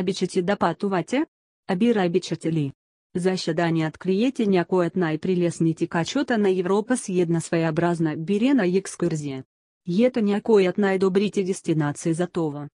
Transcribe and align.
Обичате 0.00 0.42
да 0.42 0.56
патувате? 0.56 1.26
Абира 1.68 2.06
обичате 2.06 2.52
ли? 2.52 2.72
Защадание 3.16 3.86
откриете 3.86 4.46
някоя 4.46 4.86
от 4.86 4.96
най-прелесните 4.96 5.86
качота 5.86 6.38
на 6.38 6.50
Европа 6.50 6.96
с 6.96 7.08
една 7.08 7.40
своеобразна 7.40 8.16
бирена 8.16 8.76
екскурзия. 8.76 9.44
И 9.86 10.04
это 10.04 10.22
някоя 10.22 10.70
от 10.70 10.78
най-добрите 10.78 11.42
дестинации 11.42 12.14
за 12.14 12.26
това. 12.26 12.68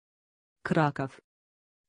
Краков. 0.63 1.21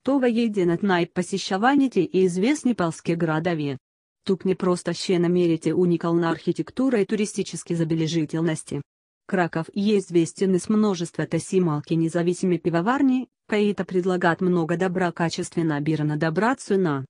Това 0.04 0.27
един 0.27 0.71
от 0.71 0.84
най-посещаваните 0.84 2.00
и 2.00 2.09
известни 2.14 2.75
полски 2.75 3.16
градове. 3.16 3.78
Тук 4.23 4.46
не 4.46 4.55
просто 4.55 4.94
ще 4.94 5.20
намерите 5.20 5.73
уникальна 5.73 6.30
архитектура 6.30 7.00
и 7.00 7.05
туристические 7.05 7.75
забележительности. 7.75 8.82
Краков 9.28 9.70
е 9.70 9.82
известен 9.82 10.55
из 10.55 10.70
множеството 10.70 11.39
си 11.39 11.59
малки 11.59 11.98
независимые 11.98 12.59
пивоварни, 12.59 13.28
които 13.50 13.86
предлагают 13.86 14.42
много 14.42 14.78
добра 14.78 15.12
качественно 15.12 15.82
бира 15.82 16.06
на 16.06 16.18
добра 16.18 16.56
цена. 16.56 17.06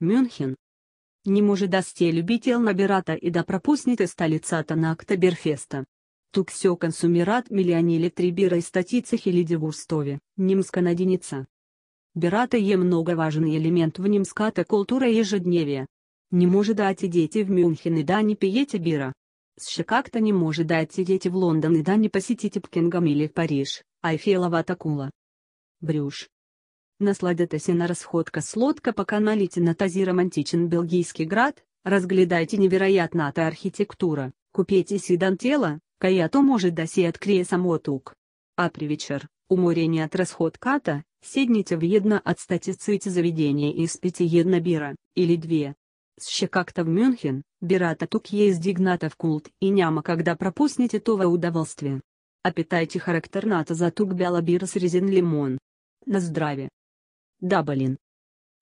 Мюнхен. 0.00 0.56
Не 1.26 1.42
може 1.42 1.68
да 1.68 1.82
сте 1.82 2.12
любител 2.12 2.60
набирата 2.60 3.18
и 3.22 3.30
да 3.30 3.44
пропуснете 3.44 4.06
столицата 4.06 4.76
на 4.76 4.92
Октоберфеста. 4.92 5.84
Тук 6.32 6.50
все 6.50 6.76
консумират 6.80 7.50
миллиони 7.50 8.00
литри 8.00 8.32
бира 8.32 8.56
и 8.56 8.62
статицы 8.62 9.16
хилиди 9.16 9.56
в 9.56 9.64
Урстове, 9.64 10.18
немска 10.38 10.82
наденица. 10.82 11.44
Бирата 12.16 12.58
е 12.58 12.76
много 12.76 13.16
важный 13.16 13.56
элемент 13.58 13.98
в 13.98 14.08
немската 14.08 14.64
культура 14.64 15.08
ежедневия. 15.08 15.86
Не 16.32 16.46
може 16.46 16.74
да 16.74 16.90
отидете 16.90 17.44
в 17.44 17.50
Мюнхен 17.50 17.96
и 17.96 18.04
да 18.04 18.22
не 18.22 18.36
пиете 18.36 18.78
бира. 18.78 19.12
Ще 19.68 19.84
как-то 19.84 20.20
не 20.20 20.32
може 20.32 20.64
да 20.64 20.82
отидете 20.82 21.30
в 21.30 21.34
Лондон 21.34 21.76
и 21.76 21.82
да 21.82 21.96
не 21.96 22.08
посетите 22.08 22.60
Пкингам 22.60 23.06
или 23.06 23.28
Париж, 23.28 23.84
Айфелова 24.02 24.64
кула. 24.78 25.10
Брюш. 25.82 26.28
Насладитесь 27.00 27.68
на 27.68 27.88
расходка 27.88 28.42
слодка 28.42 28.92
пока 28.92 29.20
налите 29.20 29.60
на 29.60 29.74
тази 29.74 30.06
романтичен 30.06 30.68
белгийский 30.68 31.26
град, 31.26 31.60
разглядайте 31.86 32.58
невероятната 32.58 33.42
архитектура, 33.42 34.32
купите 34.52 34.98
си 34.98 35.16
дантела, 35.16 35.78
каято 35.98 36.42
може 36.42 36.70
да 36.70 36.86
си 36.86 37.08
открие 37.08 37.44
само 37.44 37.78
тук. 37.78 38.14
А 38.56 38.70
при 38.70 38.88
вечер, 38.88 39.28
уморение 39.50 40.04
от 40.04 40.14
расходката, 40.14 41.02
седните 41.24 41.76
в 41.76 41.94
едно 41.94 42.20
от 42.26 42.38
статиците 42.38 43.10
заведения 43.10 43.72
и 43.76 43.88
спите 43.88 44.24
една 44.24 44.60
бира, 44.60 44.94
или 45.16 45.36
две. 45.36 45.74
Ще 46.28 46.48
как-то 46.48 46.84
в 46.84 46.88
Мюнхен, 46.88 47.42
бирата 47.62 48.06
тук 48.06 48.32
есть 48.32 48.64
в 48.78 49.10
култ 49.18 49.48
и 49.60 49.70
няма 49.70 50.02
когда 50.02 50.36
пропуснете 50.36 51.00
това 51.00 51.26
удовольствие. 51.26 52.00
Опитайте 52.48 52.98
характерната 52.98 53.74
за 53.74 53.90
тук 53.90 54.14
бяла 54.14 54.42
бира 54.42 54.66
с 54.66 54.76
резин 54.76 55.08
лимон. 55.08 55.58
На 56.06 56.20
здравие. 56.20 56.70
Дабалин. 57.40 57.96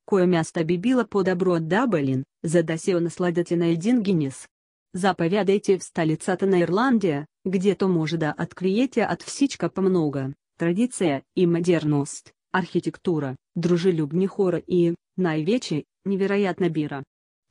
Кое 0.06 0.26
место 0.26 0.64
би 0.64 0.78
било 0.78 1.06
по 1.06 1.22
добро 1.24 1.54
от 1.54 1.68
Дабалин, 1.68 2.24
за 2.44 2.62
да 2.62 2.78
се 2.78 3.00
насладите 3.00 3.56
на 3.56 3.66
един 3.66 4.02
гинес. 4.02 4.48
Заповядайте 4.94 5.78
в 5.78 5.84
столицата 5.84 6.46
на 6.46 6.58
Ирландия, 6.58 7.26
где 7.46 7.74
то 7.74 7.88
може 7.88 8.16
да 8.16 8.34
откриете 8.42 9.06
от 9.12 9.22
всичка 9.22 9.68
помного, 9.68 10.32
традиция 10.58 11.22
и 11.36 11.46
модерност, 11.46 12.32
архитектура, 12.52 13.36
дружелюбні 13.56 14.26
хора 14.26 14.62
и, 14.68 14.94
най-вече, 15.16 15.84
невероятно 16.06 16.70
бира. 16.70 17.02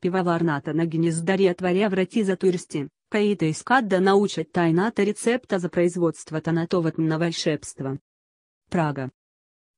Пивоварната 0.02 0.74
на 0.74 0.86
гнездаре 0.86 1.52
отворя 1.52 1.90
врати 1.90 2.24
за 2.24 2.36
туристи, 2.36 2.88
каита 3.10 3.46
искат 3.46 3.88
да 3.88 4.02
научат 4.02 4.48
тайната 4.52 5.06
рецепта 5.06 5.60
за 5.60 5.70
производство 5.70 6.42
танатоватного 6.42 7.20
волшебства. 7.20 7.98
Прага. 8.70 9.10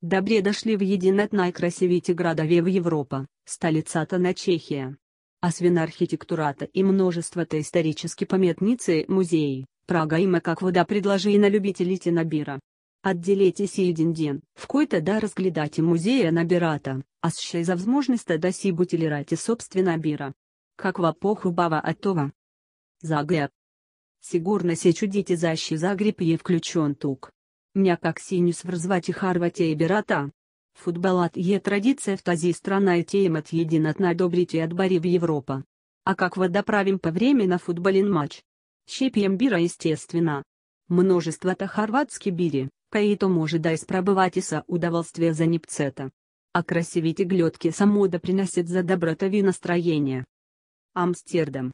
Добре 0.04 0.42
дошли 0.42 0.78
в 0.78 0.82
един 0.82 1.20
от 1.20 1.34
най-красивите 1.34 2.14
градове 2.14 2.62
в 2.62 2.78
Европа, 2.78 3.26
столицата 3.48 4.20
на 4.20 4.34
Чехия. 4.34 4.96
Освен 5.48 5.78
архитектурата 5.78 6.68
и 6.74 6.84
множеството 6.84 7.56
исторически 7.56 8.26
памятницы 8.26 9.06
музеи, 9.10 9.66
Прага 9.88 10.20
има 10.20 10.42
как 10.42 10.60
вода 10.60 10.86
предложи 10.86 11.38
на 11.38 11.52
любителите 11.52 12.12
набира. 12.12 12.60
Отделитесь 13.08 13.78
един 13.78 14.14
день, 14.14 14.42
в 14.60 14.68
който 14.68 15.02
да 15.02 15.22
разглядате 15.22 15.82
музея 15.82 16.32
набирата, 16.32 17.02
а 17.22 17.30
ще 17.30 17.64
за 17.64 17.76
возможността 17.76 18.38
да 18.38 18.54
си 18.54 18.72
бутилирате 18.72 19.36
собствена 19.36 19.98
бира. 19.98 20.34
Каква 20.78 21.14
похубава 21.20 21.82
от 21.88 22.02
това? 22.02 22.32
Загреб. 23.04 23.52
Сигурно 24.22 24.76
се 24.76 24.94
чудите 24.94 25.36
защи 25.36 25.78
Загреб 25.78 26.22
е 26.22 26.38
включен 26.38 26.96
тук. 26.96 27.32
Някак 27.76 28.22
си 28.22 28.42
не 28.42 28.54
свързвате 28.54 29.12
Харватия 29.12 29.70
и 29.70 29.76
бирата. 29.76 30.30
Футболът 30.78 31.38
е 31.38 31.60
традиция 31.60 32.18
в 32.18 32.24
тази 32.24 32.54
страна 32.54 32.98
и 32.98 33.06
те 33.06 33.18
имат 33.18 33.54
един 33.54 33.88
от 33.88 34.00
най-добрите 34.00 34.64
отбори 34.64 35.00
в 35.00 35.16
Европа. 35.16 35.64
А 36.06 36.16
как 36.16 36.34
да 36.50 36.64
правим 36.64 37.00
по 37.00 37.12
време 37.12 37.48
на 37.48 37.60
футболен 37.60 38.10
матч? 38.10 38.44
Щепьем 38.88 39.38
бира 39.38 39.62
естественно. 39.62 40.44
Множеството 40.90 41.68
хорватски 41.68 42.32
бири, 42.32 42.70
които 42.92 43.30
може 43.30 43.60
да 43.60 43.72
изпробовать 43.72 44.44
са 44.44 44.64
удовольствие 44.68 45.34
за 45.34 45.48
непцета. 45.48 46.10
А 46.54 46.64
красивите 46.64 47.26
гледки 47.26 47.72
само 47.72 48.08
да 48.08 48.20
приносят 48.20 48.68
за 48.68 48.84
доброта 48.84 49.30
ви 49.30 49.42
настроение. 49.42 50.26
Амстердам. 50.94 51.72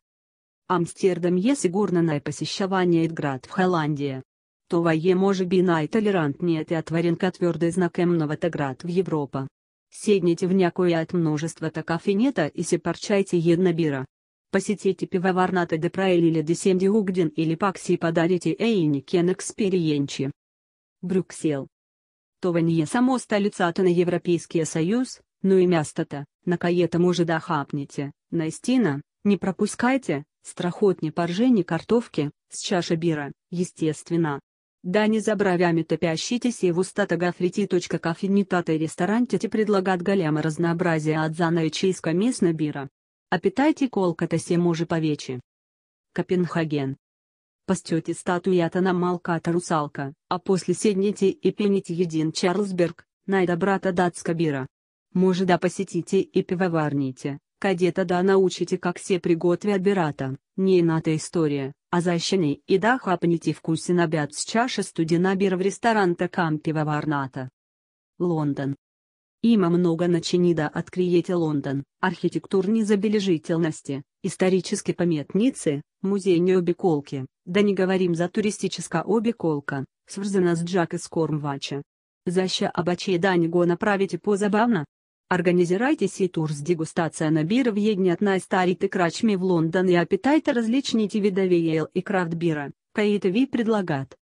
Амстердам 0.67 1.37
е 1.37 1.55
сигурно 1.55 2.01
най-посещаваният 2.01 3.13
град 3.13 3.45
в 3.45 3.51
Холландии. 3.51 4.21
Това 4.69 4.93
е 5.05 5.15
може 5.15 5.45
би 5.45 5.61
най-толерантният 5.61 6.71
и 6.71 6.77
отворен 6.77 7.15
к 7.15 7.31
твърдой 7.31 7.71
знакомновата 7.71 8.49
град 8.49 8.83
в 8.83 8.99
Европа. 8.99 9.47
Седните 9.93 10.47
в 10.47 10.53
някоя 10.53 11.01
от 11.01 11.13
множеството 11.13 11.83
кафенета 11.83 12.51
и 12.55 12.63
се 12.63 12.79
парчайте 12.79 13.37
една 13.37 13.73
бира. 13.73 14.05
Посетите 14.51 15.07
пивоварната 15.07 15.77
депра 15.77 16.09
или 16.09 16.43
десемди 16.43 16.89
угден 16.89 17.31
или 17.37 17.55
пак 17.55 17.79
си 17.79 17.97
подарите 17.97 18.55
ейникен 18.59 19.29
экспериенчи. 19.29 20.29
Брюксел. 21.03 21.67
Това 22.41 22.61
не 22.61 22.81
е 22.81 22.85
само 22.85 23.19
столицата 23.19 23.83
на 23.83 24.01
Европейския 24.01 24.65
съюз, 24.65 25.21
но 25.43 25.57
и 25.57 25.67
мястото, 25.67 26.23
на 26.47 26.57
което 26.57 26.99
може 26.99 27.25
да 27.25 27.39
хапнете, 27.39 28.11
наистина, 28.31 29.01
не 29.25 29.37
пропускайте, 29.37 30.23
страхотни 30.45 31.11
поржени 31.11 31.63
картофки, 31.63 32.29
с 32.53 32.61
чаша 32.61 32.97
бира, 32.97 33.31
естественно. 33.59 34.39
Да 34.83 35.07
не 35.07 35.19
забравяме 35.19 35.83
топящите 35.83 36.51
си 36.51 36.71
в 36.71 36.79
устата 36.79 37.17
гафрити. 37.17 37.67
Кафенитата 38.01 38.73
и 38.73 38.79
ресторанте 38.79 39.49
предлагат 39.49 40.03
голямо 40.03 40.43
разнообразие 40.43 41.19
от 41.19 41.35
занаичийска 41.35 42.13
местна 42.13 42.53
бира. 42.53 42.87
Опитайте 43.35 43.89
колката 43.89 44.39
се 44.39 44.57
може 44.57 44.85
повече. 44.85 45.39
Копенгаген. 46.15 46.95
Пастете 47.65 48.13
статуята 48.13 48.81
на 48.81 48.93
малката 48.93 49.53
русалка, 49.53 50.11
а 50.29 50.39
после 50.43 50.73
седните 50.73 51.25
и 51.43 51.55
пените 51.55 51.93
един 51.93 52.31
Чарльзберг, 52.31 53.03
най-добрата 53.27 53.93
датска 53.93 54.35
бира. 54.35 54.67
Може 55.15 55.45
да 55.45 55.57
посетите 55.57 56.27
и 56.33 56.45
пивоварните, 56.47 57.37
където 57.59 58.05
да 58.05 58.23
научите 58.23 58.77
как 58.77 58.99
се 58.99 59.19
приготвят 59.19 59.83
бирата, 59.83 60.35
не 60.57 60.77
ината 60.77 61.11
история, 61.11 61.73
а 61.91 62.01
защени 62.01 62.61
и 62.67 62.79
да 62.79 62.97
хапните 62.97 63.53
вкусен 63.53 63.99
обяд 63.99 64.33
с 64.33 64.43
чаша 64.43 64.83
студена 64.83 65.35
бира 65.35 65.57
в 65.57 65.61
ресторанта 65.61 66.29
Кам 66.29 66.59
пивоварната. 66.63 67.49
Лондон. 68.21 68.75
Има 69.43 69.69
много 69.69 70.07
начини 70.07 70.53
да 70.53 70.69
откриете 70.75 71.33
Лондон, 71.33 71.83
архитектурни 72.01 72.83
забележительности, 72.83 74.01
исторические 74.23 74.95
памятницы, 74.95 75.81
музейные 76.03 76.57
обиколки, 76.57 77.23
да 77.45 77.63
не 77.63 77.75
говорим 77.75 78.15
за 78.15 78.29
туристическая 78.29 79.03
обиколка, 79.07 79.85
свързана 80.09 80.55
с 80.55 80.65
Джак 80.65 80.93
из 80.93 81.07
Кормвача. 81.07 81.81
Заща 82.27 82.71
обаче 82.79 83.19
да 83.19 83.37
не 83.37 83.47
го 83.47 83.65
направите 83.65 84.17
по-забавно? 84.17 84.85
Организирайте 85.33 86.07
си 86.07 86.29
тур 86.29 86.49
с 86.49 86.61
дегустация 86.61 87.31
на 87.31 87.43
бира 87.43 87.71
в 87.71 87.77
едни 87.77 88.11
от 88.11 88.21
най-старите 88.21 88.89
крачми 88.89 89.35
в 89.35 89.41
Лондон 89.41 89.89
и 89.89 90.01
опитайте 90.01 90.55
различните 90.55 91.19
видове 91.19 91.55
ел 91.55 91.85
и 91.95 92.03
крафт 92.03 92.37
бира, 92.37 92.69
които 92.95 93.27
ви 93.27 93.49
предлагат. 93.51 94.15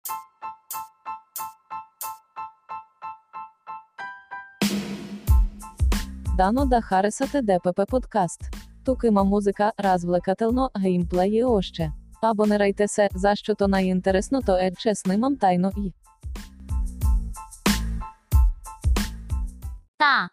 Дано 6.38 6.66
да 6.66 6.82
харесате 6.82 7.42
ДПП 7.42 7.86
подкаст. 7.88 8.42
Тук 8.86 9.04
има 9.04 9.24
музика, 9.24 9.72
развлекателно, 9.80 10.70
геймплеї 10.82 11.44
още. 11.44 11.92
Абонирайте 12.22 12.88
се, 12.88 13.10
за 13.16 13.36
що 13.36 13.56
то 13.56 13.68
найінтересно, 13.68 14.42
то 14.42 14.58
е 14.58 14.72
чесним 14.80 15.38
тайно 15.38 15.72
і. 15.78 15.94
Та. 19.98 20.30